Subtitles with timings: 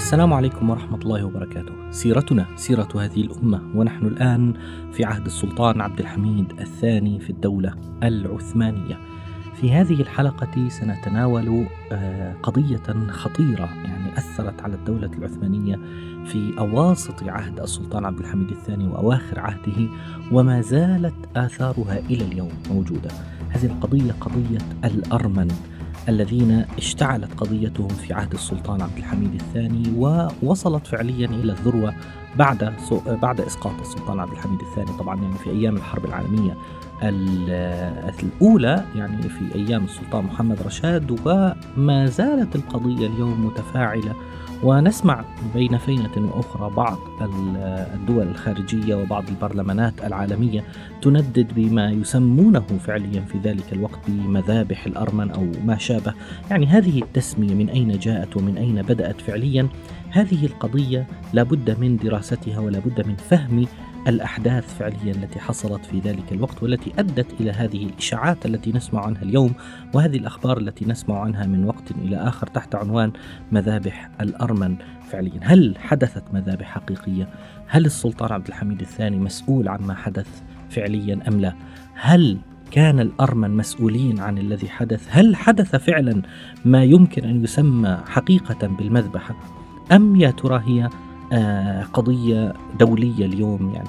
[0.00, 1.72] السلام عليكم ورحمة الله وبركاته.
[1.90, 4.54] سيرتنا سيرة هذه الأمة ونحن الآن
[4.92, 8.98] في عهد السلطان عبد الحميد الثاني في الدولة العثمانية.
[9.54, 15.76] في هذه الحلقة سنتناول آه، قضية خطيرة يعني أثرت على الدولة العثمانية
[16.26, 19.88] في أواسط عهد السلطان عبد الحميد الثاني وأواخر عهده
[20.32, 23.10] وما زالت آثارها إلى اليوم موجودة.
[23.48, 25.48] هذه القضية قضية الأرمن
[26.10, 31.94] الذين اشتعلت قضيتهم في عهد السلطان عبد الحميد الثاني ووصلت فعليا إلى الذروة
[32.36, 32.72] بعد
[33.06, 34.98] بعد إسقاط السلطان عبد الحميد الثاني.
[34.98, 36.56] طبعا يعني في أيام الحرب العالمية
[38.22, 44.14] الأولى يعني في أيام السلطان محمد رشاد وما زالت القضية اليوم متفاعلة
[44.62, 46.98] ونسمع بين فينة وأخرى بعض
[47.94, 50.64] الدول الخارجية وبعض البرلمانات العالمية
[51.02, 56.14] تندد بما يسمونه فعليا في ذلك الوقت بمذابح الأرمن أو ما شابه.
[56.50, 59.68] يعني هذه التسمية من أين جاءت ومن أين بدأت فعليا؟
[60.10, 63.66] هذه القضية لابد من دراستها ولابد من فهم
[64.08, 69.22] الأحداث فعليا التي حصلت في ذلك الوقت والتي أدت إلى هذه الإشاعات التي نسمع عنها
[69.22, 69.52] اليوم
[69.94, 73.12] وهذه الأخبار التي نسمع عنها من وقت إلى آخر تحت عنوان
[73.52, 74.76] مذابح الأرمن
[75.10, 77.28] فعليا هل حدثت مذابح حقيقية؟
[77.66, 81.54] هل السلطان عبد الحميد الثاني مسؤول عما حدث فعليا أم لا؟
[81.94, 82.38] هل
[82.70, 86.22] كان الأرمن مسؤولين عن الذي حدث؟ هل حدث فعلا
[86.64, 89.34] ما يمكن أن يسمى حقيقة بالمذبحة؟
[89.92, 90.88] أم يا ترى هي
[91.92, 93.88] قضية دولية اليوم يعني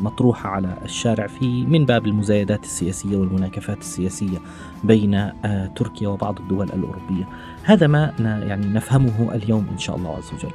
[0.00, 4.38] مطروحة على الشارع في من باب المزايدات السياسية والمناكفات السياسية
[4.84, 7.28] بين آه، تركيا وبعض الدول الأوروبية.
[7.62, 10.52] هذا ما يعني نفهمه اليوم إن شاء الله عز وجل.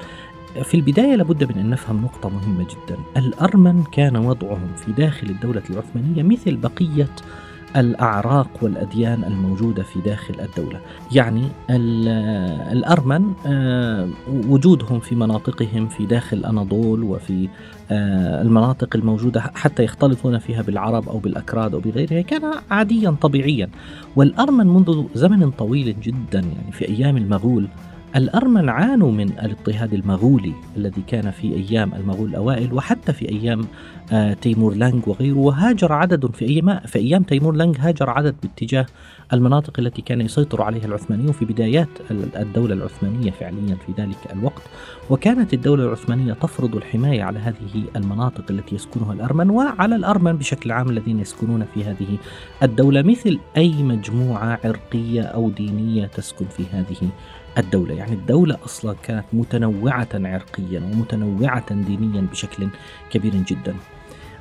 [0.64, 2.98] في البداية لابد من أن نفهم نقطة مهمة جدا.
[3.18, 7.10] الأرمن كان وضعهم في داخل الدولة العثمانية مثل بقية
[7.76, 10.82] الأعراق والأديان الموجودة في داخل الدولة.
[11.12, 11.48] يعني
[12.72, 14.10] الأرمن آه،
[14.48, 17.50] وجودهم في مناطقهم في داخل أناضول وفي
[17.92, 23.70] آه، المناطق الموجودة حتى يختلطون فيها بالعرب أو بالأكراد أو بغيرها كان عاديا طبيعيا.
[24.16, 27.68] والأرمن منذ زمن طويل جدا يعني في أيام المغول
[28.16, 33.68] الأرمن عانوا من الاضطهاد المغولي الذي كان في أيام المغول الأوائل وحتى في أيام
[34.12, 38.86] آه، تيمور لانج وغيره وهاجر عدد في أيام في أيام تيمور لانج هاجر عدد باتجاه
[39.34, 44.62] المناطق التي كان يسيطر عليها العثمانيون في بدايات الدولة العثمانية فعليا في ذلك الوقت.
[45.10, 50.90] وكانت الدولة العثمانية تفرض الحماية على هذه المناطق التي يسكنها الأرمن وعلى الأرمن بشكل عام
[50.90, 52.18] الذين يسكنون في هذه
[52.64, 57.10] الدولة مثل أي مجموعة عرقية أو دينية تسكن في هذه
[57.58, 57.94] الدولة.
[57.94, 62.68] يعني الدولة أصلا كانت متنوعة عرقيا ومتنوعة دينيا بشكل
[63.10, 63.76] كبير جدا.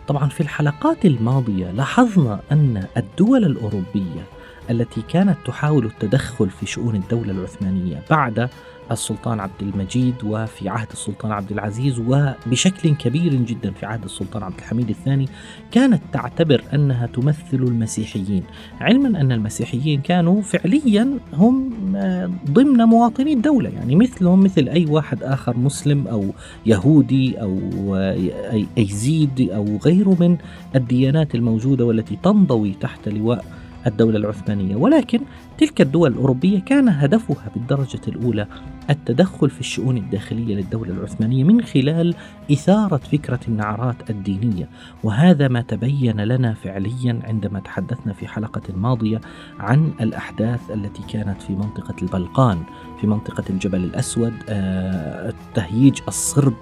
[0.08, 4.26] طبعا في الحلقات الماضية لاحظنا أن الدول الأوروبية
[4.70, 8.48] التي كانت تحاول التدخل في شؤون الدولة العثمانية بعد
[8.90, 14.58] السلطان عبد المجيد وفي عهد السلطان عبد العزيز وبشكل كبير جدا في عهد السلطان عبد
[14.58, 15.28] الحميد الثاني
[15.72, 18.42] كانت تعتبر أنها تمثل المسيحيين،
[18.80, 25.22] علما أن المسيحيين كانوا فعليا هم آه، ضمن مواطني الدولة يعني مثلهم مثل أي واحد
[25.22, 26.24] آخر مسلم أو
[26.66, 27.58] يهودي أو
[27.96, 30.36] آه، ايزيد أو غيره من
[30.74, 33.44] الديانات الموجودة والتي تنضوي تحت لواء
[33.86, 34.76] الدولة العثمانية.
[34.76, 35.20] ولكن
[35.58, 38.46] تلك الدول الأوروبية كان هدفها بالدرجة الأولى
[38.90, 42.14] التدخل في الشؤون الداخلية للدولة العثمانية من خلال
[42.52, 44.68] إثارة فكرة النعرات الدينية.
[45.04, 49.20] وهذا ما تبين لنا فعليا عندما تحدثنا في حلقة ماضية
[49.58, 52.62] عن الأحداث التي كانت في منطقة البلقان
[53.00, 56.54] في منطقة الجبل الأسود آه، تهييج الصرب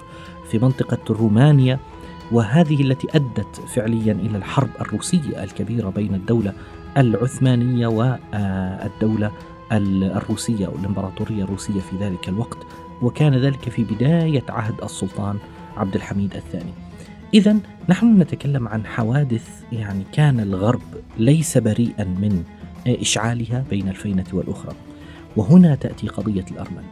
[0.51, 1.79] في منطقة رومانيا.
[2.33, 6.53] وهذه التي أدت فعليا إلى الحرب الروسية الكبيرة بين الدولة
[6.97, 9.31] العثمانية والدولة
[9.73, 12.59] الروسية أو الإمبراطورية الروسية في ذلك الوقت
[13.03, 15.37] وكان ذلك في بداية عهد السلطان
[15.77, 16.73] عبد الحميد الثاني.
[17.35, 17.57] إذا
[17.89, 20.83] نحن نتكلم عن حوادث يعني كان الغرب
[21.19, 22.45] ليس بريئا من
[22.87, 24.75] إشعالها بين الفينة والأخرى.
[25.37, 26.85] وهنا تأتي قضية الأرمن.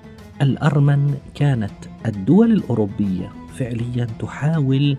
[0.43, 1.73] الأرمن كانت
[2.07, 4.97] الدول الأوروبية فعليا تحاول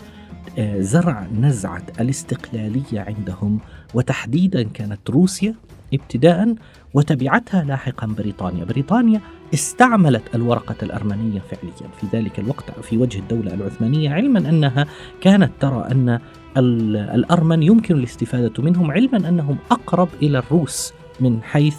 [0.60, 3.60] زرع نزعة الاستقلالية عندهم
[3.94, 5.56] وتحديدا كانت روسيا
[5.94, 6.56] ابتداء
[6.94, 8.66] وتبعتها لاحقا بريطانيا.
[8.66, 9.22] بريطانيا
[9.54, 11.92] استعملت الورقة الأرمنية فعليا.
[12.02, 14.88] في ذلك الوقت في وجه الدولة العثمانية علما أنها
[15.22, 16.20] كانت ترى أن
[16.58, 21.76] الأرمن يمكن الاستفادة منهم علما أنهم أقرب إلى الروس من حيث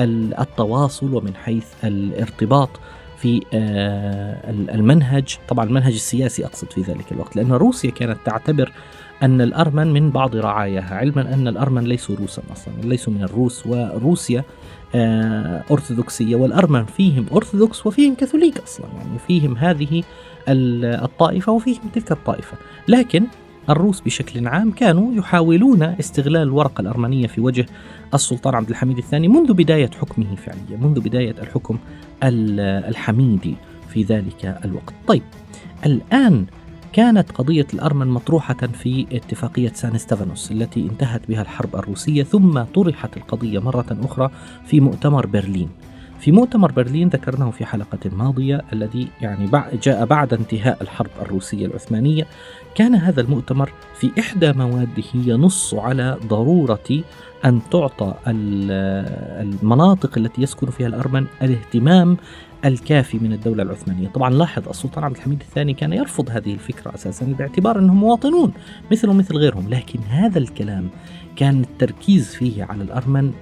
[0.00, 2.70] التواصل ومن حيث الارتباط
[3.18, 8.72] في آه، المنهج طبعا المنهج السياسي أقصد في ذلك الوقت لأن روسيا كانت تعتبر
[9.22, 14.44] أن الأرمن من بعض رعاياها علما أن الأرمن ليسوا روسا أصلا ليسوا من الروس وروسيا
[14.94, 20.02] آه، أرثوذكسية والأرمن فيهم أرثوذكس وفيهم كاثوليك أصلا يعني فيهم هذه
[20.48, 22.56] الطائفة وفيهم تلك الطائفة.
[22.88, 23.26] لكن
[23.70, 27.66] الروس بشكل عام كانوا يحاولون استغلال الورقة الأرمنية في وجه
[28.14, 31.78] السلطان عبد الحميد الثاني منذ بداية حكمه فعليا منذ بداية الحكم
[32.22, 33.54] الحميدي
[33.88, 34.94] في ذلك الوقت.
[35.06, 35.22] طيب
[35.86, 36.46] الآن
[36.92, 43.16] كانت قضية الأرمن مطروحة في اتفاقية سان ستيفانوس التي انتهت بها الحرب الروسية ثم طرحت
[43.16, 44.30] القضية مرة أخرى
[44.66, 45.68] في مؤتمر برلين.
[46.18, 49.50] في مؤتمر برلين ذكرناه في حلقة ماضية الذي يعني
[49.82, 52.26] جاء بعد انتهاء الحرب الروسية العثمانية.
[52.74, 57.02] كان هذا المؤتمر في إحدى مواده ينص على ضرورة
[57.44, 58.14] أن تعطى
[59.42, 62.16] المناطق التي يسكن فيها الأرمن الاهتمام
[62.66, 64.08] الكافي من الدولة العثمانية.
[64.08, 68.52] طبعا لاحظ السلطان عبد الحميد الثاني كان يرفض هذه الفكرة أساسا باعتبار أنهم مواطنون
[68.92, 70.88] مثل مثل غيرهم لكن هذا الكلام
[71.36, 73.32] كان التركيز فيه على الأرمن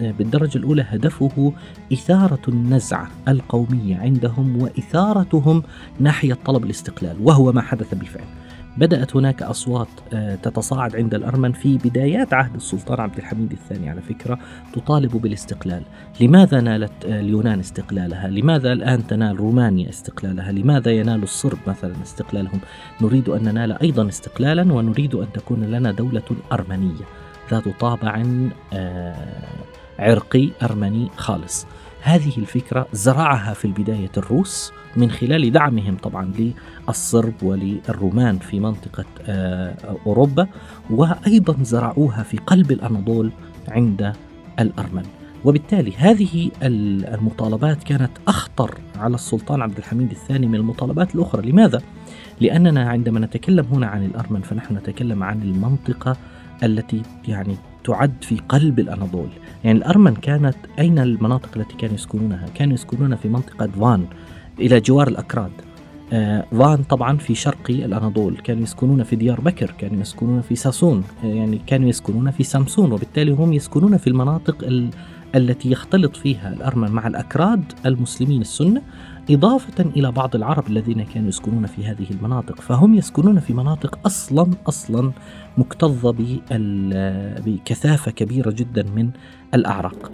[0.00, 1.52] بالدرجة الأولى هدفه
[1.92, 5.62] إثارة النزعة القومية عندهم وإثارتهم
[6.00, 8.43] ناحية طلب الاستقلال وهو ما حدث بالفعل.
[8.76, 14.00] بدأت هناك أصوات آه، تتصاعد عند الأرمن في بدايات عهد السلطان عبد الحميد الثاني على
[14.00, 14.38] فكرة
[14.72, 15.82] تطالب بالاستقلال.
[16.20, 22.60] لماذا نالت آه، اليونان استقلالها؟ لماذا الآن تنال رومانيا استقلالها؟ لماذا ينال الصرب مثلا استقلالهم؟
[23.00, 26.22] نريد أن ننال أيضا استقلالا ونريد أن تكون لنا دولة
[26.52, 27.04] أرمنية.
[27.50, 28.22] ذات طابع
[28.72, 29.14] آه،
[29.98, 31.66] عرقي أرمني خالص.
[32.04, 36.32] هذه الفكرة زرعها في البداية الروس من خلال دعمهم طبعا
[36.88, 39.74] للصرب وللرومان في منطقة آه،
[40.06, 40.46] أوروبا
[40.90, 43.32] وأيضا زرعوها في قلب الأناضول
[43.68, 44.12] عند
[44.60, 45.02] الأرمن
[45.44, 51.82] وبالتالي هذه المطالبات كانت أخطر على السلطان عبد الحميد الثاني من المطالبات الأخرى لماذا؟
[52.40, 56.16] لأننا عندما نتكلم هنا عن الأرمن فنحن نتكلم عن المنطقة
[56.62, 59.28] التي يعني تعد في قلب الأناضول.
[59.64, 64.06] يعني الأرمن كانت أين المناطق التي كانوا يسكنونها؟ كانوا يسكنون في منطقة فان
[64.60, 65.50] إلى جوار الأكراد.
[66.12, 68.36] آه، فان طبعا في شرقي الأناضول.
[68.36, 71.04] كانوا يسكنون في ديار بكر كانوا يسكنون في ساسون.
[71.24, 74.90] يعني كانوا يسكنون في سامسون وبالتالي هم يسكنون في المناطق ال
[75.34, 78.82] التي يختلط فيها الأرمن مع الأكراد المسلمين السنة.
[79.30, 84.50] إضافة إلى بعض العرب الذين كانوا يسكنون في هذه المناطق فهم يسكنون في مناطق أصلا
[84.68, 85.12] أصلا
[85.58, 86.14] مكتظة
[87.46, 89.10] بكثافة كبيرة جدا من
[89.54, 90.10] الأعراق.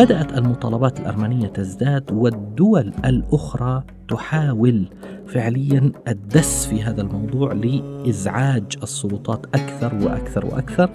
[0.00, 4.88] بدأت المطالبات الأرمنية تزداد والدول الأخرى تحاول
[5.26, 10.90] فعليا الدس في هذا الموضوع لإزعاج السلطات أكثر وأكثر وأكثر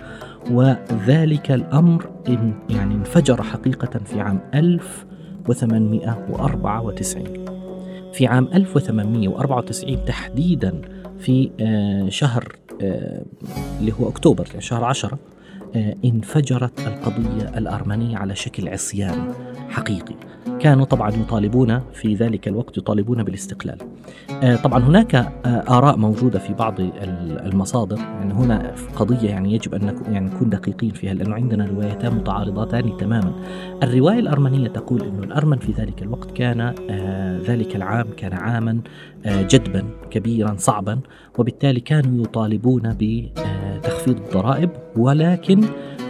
[0.52, 2.10] وذلك الأمر
[2.70, 7.24] يعني انفجر حقيقة في عام 1894
[8.14, 10.82] في عام 1894 تحديدا
[11.20, 13.26] في آه، شهر آه،
[13.80, 15.35] اللي هو أكتوبر يعني شهر عشرة آه،
[16.06, 19.34] انفجرت القضية الأرمنية على شكل عصيان
[19.70, 20.16] حقيقي.
[20.66, 23.78] كانوا طبعا يطالبون في ذلك الوقت يطالبون بالاستقلال.
[24.44, 25.30] آه، طبعا هناك آه،
[25.70, 27.98] آراء موجودة في بعض المصادر.
[27.98, 33.34] يعني هنا قضية يعني يجب أن يعني نكون دقيقين فيها لأنه عندنا روايتان متعارضتان تماما.
[33.84, 36.74] الرواية الأرمنية تقول أن الأرمن في ذلك الوقت كان
[37.48, 38.80] ذلك العام كان عاما
[39.26, 41.00] جدبا كبيرا صعبا.
[41.38, 45.62] وبالتالي كانوا يطالبون بتخفيض الضرائب ولكن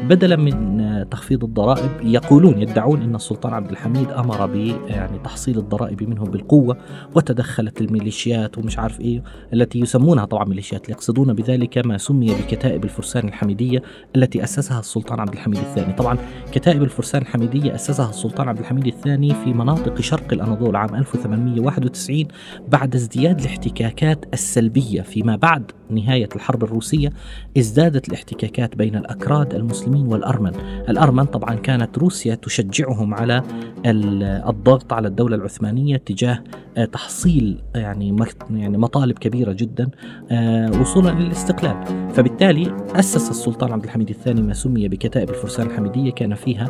[0.10, 0.76] بدلا من
[1.10, 4.56] تخفيض الضرائب يقولون يدعون إن السلطان عبد الحميد أمر ب
[4.88, 6.78] يعني تحصيل الضرائب منهم بالقوة
[7.16, 13.28] وتدخلت الميليشيات ومش عارف إيه التي يسمونها طبعا ميليشيات يقصدون بذلك ما سمي بكتائب الفرسان
[13.28, 13.82] الحميدية
[14.16, 16.18] التي أسسها السلطان عبد الحميد الثاني، طبعا
[16.52, 22.28] كتائب الفرسان الحميدية أسسها السلطان عبد الحميد الثاني في مناطق شرق الأناضول عام 1891
[22.68, 25.02] بعد ازدياد الاحتكاكات السلبية.
[25.02, 27.10] فيما بعد نهاية الحرب الروسية
[27.58, 30.52] ازدادت الاحتكاكات بين الأكراد المسلمين المسلمين والأرمن.
[30.90, 33.44] الأرمن طبعا كانت روسيا تشجعهم على
[33.86, 36.44] الضغط على الدولة العثمانية تجاه
[36.78, 38.16] آه، تحصيل يعني
[38.50, 39.90] يعني مطالب كبيرة جدا
[40.32, 41.84] آه، وصولا للاستقلال.
[42.14, 46.68] فبالتالي أسس السلطان عبد الحميد الثاني ما سمي بكتائب الفرسان الحميدية كان فيها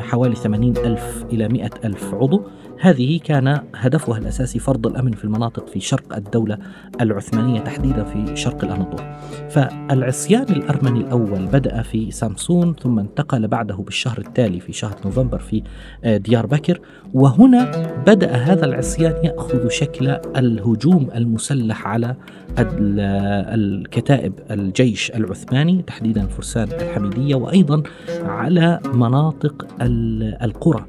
[0.00, 2.42] حوالي 80 ألف إلى 100 ألف عضو.
[2.80, 6.58] هذه كان هدفها الأساسي فرض الأمن في المناطق في شرق الدولة
[7.00, 9.00] العثمانية تحديدا في شرق الأناضول
[9.50, 15.62] فالعصيان الأرمني الأول بدأ في سامسون ثم انتقل بعده بالشهر التالي في شهر نوفمبر في
[16.04, 16.80] آه، ديار بكر.
[17.14, 17.70] وهنا
[18.06, 22.16] بدأ هذا العصيان يأخذ شكل الهجوم المسلح على
[22.58, 27.82] الكتائب الجيش العثماني تحديدا فرسان الحميدية وأيضا
[28.24, 29.66] على مناطق
[30.42, 30.86] القرى.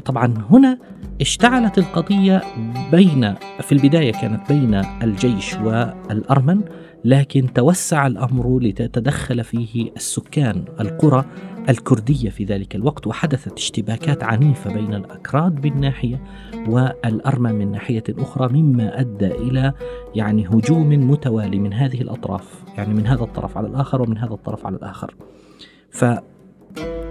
[0.00, 0.78] طبعا هنا
[1.20, 2.42] اشتعلت القضية
[2.90, 6.60] بين في البداية كانت بين الجيش والأرمن
[7.04, 11.24] لكن توسع الأمر لتتدخل فيه السكان القرى
[11.68, 16.22] الكردية في ذلك الوقت وحدثت اشتباكات عنيفة بين الأكراد من ناحية
[16.68, 19.72] والأرمن من ناحية أخرى مما أدى إلى
[20.14, 24.66] يعني هجوم متوالي من هذه الأطراف يعني من هذا الطرف على الآخر ومن هذا الطرف
[24.66, 25.14] على الآخر.
[25.90, 26.04] ف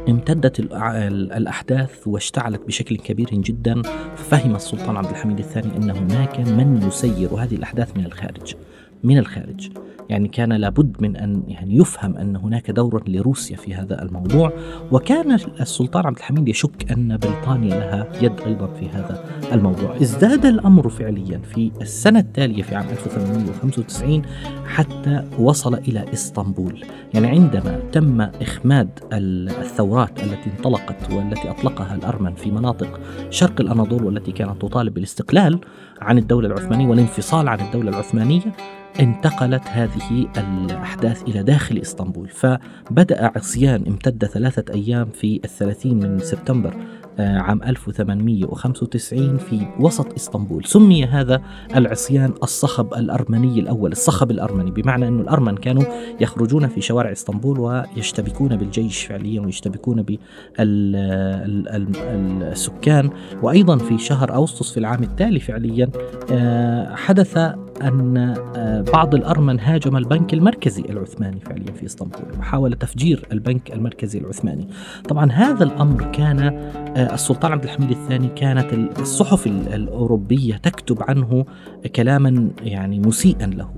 [0.10, 3.82] امتدت الأحداث واشتعلت بشكل كبير جدا.
[4.16, 8.56] ففهم السلطان عبد الحميد الثاني أن هناك من يسير هذه الأحداث من الخارج.
[9.04, 9.70] من الخارج.
[10.10, 14.54] يعني كان لابد من أن يعني يفهم أن هناك دور لروسيا في هذا الموضوع
[14.92, 19.96] وكان السلطان عبد الحميد يشك أن بريطانيا لها يد أيضا في هذا الموضوع.
[20.02, 24.22] ازداد الأمر فعليا في السنة التالية في عام 1895
[24.66, 26.84] حتى وصل إلى إسطنبول.
[27.14, 34.32] يعني عندما تم إخماد الثورات التي انطلقت والتي أطلقها الأرمن في مناطق شرق الأناضول والتي
[34.32, 35.60] كانت تطالب بالاستقلال
[36.02, 38.42] عن الدولة العثمانية والانفصال عن الدولة العثمانية
[39.00, 46.76] انتقلت هذه الأحداث إلى داخل إسطنبول فبدأ عصيان امتد ثلاثة أيام في الثلاثين من سبتمبر
[47.20, 50.66] آه، عام 1895 في وسط إسطنبول.
[50.66, 51.42] سمي هذا
[51.76, 55.84] العصيان الصخب الأرمني الأول الصخب الأرمني بمعنى أن الأرمن كانوا
[56.22, 60.06] يخرجون في شوارع إسطنبول ويشتبكون بالجيش فعليا ويشتبكون
[62.48, 63.10] بالسكان
[63.42, 65.90] وأيضا في شهر أغسطس في العام التالي فعليا
[66.32, 67.38] آه، حدث
[67.88, 68.18] أن
[68.56, 74.68] آه، بعض الأرمن هاجم البنك المركزي العثماني فعليا في إسطنبول وحاول تفجير البنك المركزي العثماني.
[75.10, 81.46] طبعا هذا الأمر كان آه، السلطان عبد الحميد الثاني كانت الصحف الأوروبية تكتب عنه
[81.96, 83.70] كلاما يعني مسيئا له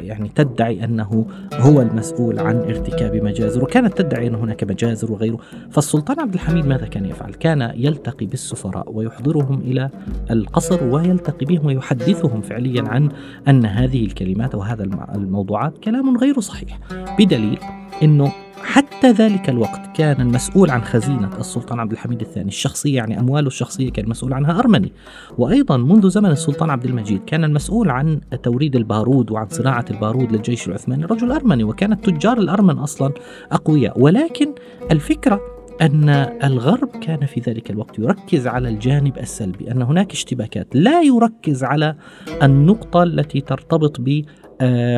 [0.00, 5.38] يعني تدعي أنه هو المسؤول عن ارتكاب مجازر وكانت تدعي أن هناك مجازر وغيره.
[5.70, 9.90] فالسلطان عبد الحميد ماذا كان يفعل؟ كان يلتقي بالسفراء ويحضرهم إلى
[10.30, 13.08] القصر ويلتقي بهم ويحدثهم فعليا عن
[13.52, 16.78] أن هذه الكلمات وهذا الموضوعات كلام غير صحيح
[17.18, 17.58] بدليل
[18.02, 18.32] أنه
[18.62, 23.90] حتى ذلك الوقت كان المسؤول عن خزينة السلطان عبد الحميد الثاني الشخصية يعني أمواله الشخصية
[23.90, 24.92] كان مسؤول عنها أرمني.
[25.38, 30.68] وأيضا منذ زمن السلطان عبد المجيد كان المسؤول عن توريد البارود وعن صناعة البارود للجيش
[30.68, 33.12] العثماني رجل أرمني وكانت تجار الأرمن أصلا
[33.52, 34.00] أقوياء.
[34.00, 34.54] ولكن
[34.90, 35.40] الفكرة
[35.80, 36.08] أن
[36.44, 40.66] الغرب كان في ذلك الوقت يركز على الجانب السلبي أن هناك اشتباكات.
[40.74, 41.94] لا يركز على
[42.42, 44.22] النقطة التي ترتبط ب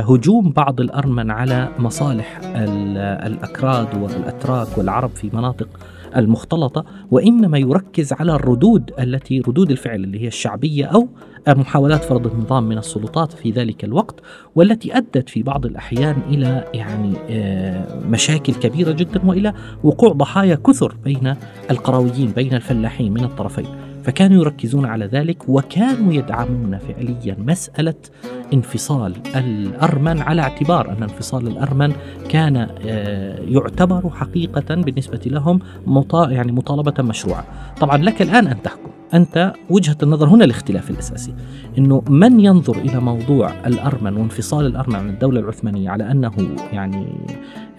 [0.09, 2.41] هجوم بعض الأرمن على مصالح
[3.27, 5.69] الأكراد والأتراك والعرب في مناطق
[6.17, 11.09] المختلطة وإنما يركز على الردود التي ردود الفعل اللي هي الشعبية أو
[11.49, 14.21] محاولات فرض النظام من السلطات في ذلك الوقت
[14.55, 19.55] والتي أدت في بعض الأحيان إلى يعني آه، مشاكل كبيرة جدا وإلى
[19.85, 21.35] وقوع ضحايا كثر بين
[21.71, 23.94] القرويين بين الفلاحين من الطرفين.
[24.05, 27.95] فكانوا يركزون على ذلك وكانوا يدعمون فعليا مسألة
[28.55, 31.93] انفصال الأرمن على اعتبار أن انفصال الأرمن
[32.29, 32.57] كان
[32.87, 35.61] آه، يعتبر حقيقة بالنسبة لهم
[36.15, 37.45] يعني مطالبة مشروعة.
[37.81, 38.91] طبعا لك الآن أن تحكم.
[39.15, 41.35] أنت وجهة النظر هنا الاختلاف الأساسي.
[41.79, 46.33] أنه من ينظر إلى موضوع الأرمن وانفصال الأرمن عن الدولة العثمانية على أنه
[46.73, 47.07] يعني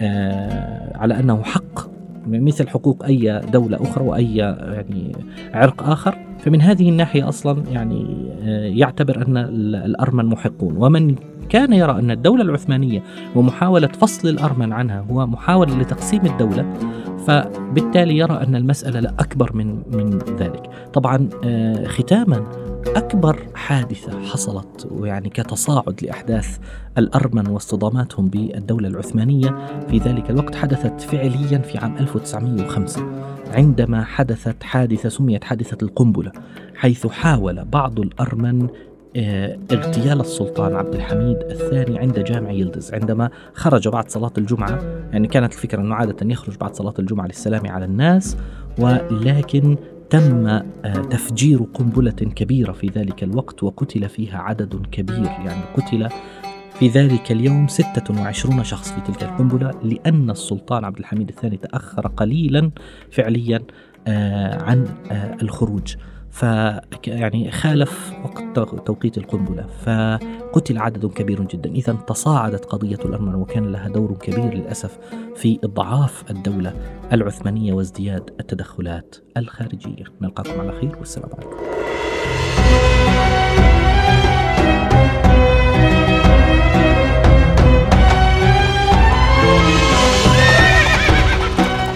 [0.01, 1.94] آه على أنه حق؟
[2.27, 5.11] مثل حقوق أي دولة أخرى وأي يعني
[5.53, 9.37] عرق آخر فمن هذه الناحية أصلا يعني آه، يعتبر أن
[9.75, 10.77] الأرمن محقون.
[10.77, 11.15] ومن
[11.49, 13.03] كان يرى أن الدولة العثمانية
[13.35, 16.65] ومحاولة فصل الأرمن عنها هو محاولة لتقسيم الدولة
[17.27, 20.69] فبالتالي يرى أن المسألة لا أكبر من من ذلك.
[20.93, 22.51] طبعا آه، ختاما
[22.95, 26.57] أكبر حادثة حصلت ويعني كتصاعد لأحداث
[26.97, 29.55] الأرمن واصطداماتهم بالدولة العثمانية.
[29.89, 36.31] في ذلك الوقت حدثت فعليا في عام 1905 عندما حدثت حادثة سميت حادثة القنبلة
[36.75, 38.67] حيث حاول بعض الأرمن
[39.71, 44.79] اغتيال السلطان عبد الحميد الثاني عند جامع يلدز عندما خرج بعد صلاة الجمعة
[45.11, 48.37] يعني كانت الفكرة أنه عادة يخرج بعد صلاة الجمعة للسلام على الناس
[48.79, 49.77] ولكن
[50.09, 50.63] تم آه،
[51.09, 56.09] تفجير قنبلة كبيرة في ذلك الوقت وقتل فيها عدد كبير يعني قتل
[56.79, 62.71] في ذلك اليوم 26 شخص في تلك القنبلة لأن السلطان عبد الحميد الثاني تأخر قليلا
[63.11, 63.59] فعليا
[64.07, 65.95] آه، عن آه، الخروج.
[66.35, 66.43] ف
[67.07, 68.43] يعني خالف وقت
[68.85, 71.69] توقيت القنبلة فقتل عدد كبير جدا.
[71.69, 74.97] اذا تصاعدت قضية الارمن وكان لها دور كبير للأسف
[75.35, 76.73] في إضعاف الدولة
[77.13, 80.03] العثمانية وازدياد التدخلات الخارجية.
[80.21, 81.57] نلقاكم على خير والسلام عليكم.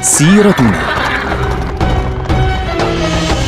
[0.02, 1.09] سيرتنا.